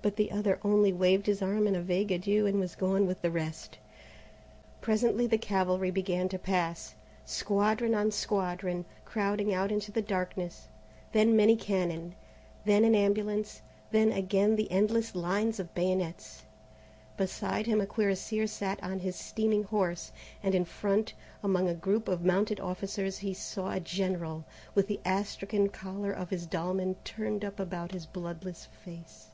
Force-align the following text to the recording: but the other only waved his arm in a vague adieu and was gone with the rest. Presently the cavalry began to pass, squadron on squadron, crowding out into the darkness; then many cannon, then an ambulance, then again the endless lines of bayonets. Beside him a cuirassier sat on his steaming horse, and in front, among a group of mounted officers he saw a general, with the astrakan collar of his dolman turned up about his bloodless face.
but 0.00 0.16
the 0.16 0.32
other 0.32 0.58
only 0.64 0.90
waved 0.90 1.26
his 1.26 1.42
arm 1.42 1.66
in 1.66 1.74
a 1.76 1.82
vague 1.82 2.10
adieu 2.10 2.46
and 2.46 2.58
was 2.58 2.74
gone 2.74 3.06
with 3.06 3.20
the 3.20 3.30
rest. 3.30 3.76
Presently 4.80 5.26
the 5.26 5.36
cavalry 5.36 5.90
began 5.90 6.30
to 6.30 6.38
pass, 6.38 6.94
squadron 7.26 7.94
on 7.94 8.10
squadron, 8.10 8.86
crowding 9.04 9.52
out 9.52 9.70
into 9.70 9.92
the 9.92 10.00
darkness; 10.00 10.66
then 11.12 11.36
many 11.36 11.56
cannon, 11.56 12.14
then 12.64 12.84
an 12.86 12.94
ambulance, 12.94 13.60
then 13.90 14.10
again 14.10 14.56
the 14.56 14.72
endless 14.72 15.14
lines 15.14 15.60
of 15.60 15.74
bayonets. 15.74 16.42
Beside 17.18 17.66
him 17.66 17.78
a 17.82 17.86
cuirassier 17.86 18.46
sat 18.46 18.82
on 18.82 19.00
his 19.00 19.14
steaming 19.14 19.64
horse, 19.64 20.10
and 20.42 20.54
in 20.54 20.64
front, 20.64 21.12
among 21.42 21.68
a 21.68 21.74
group 21.74 22.08
of 22.08 22.24
mounted 22.24 22.58
officers 22.60 23.18
he 23.18 23.34
saw 23.34 23.72
a 23.72 23.78
general, 23.80 24.46
with 24.74 24.86
the 24.86 25.00
astrakan 25.04 25.68
collar 25.70 26.12
of 26.12 26.30
his 26.30 26.46
dolman 26.46 26.96
turned 27.04 27.44
up 27.44 27.60
about 27.60 27.92
his 27.92 28.06
bloodless 28.06 28.64
face. 28.82 29.26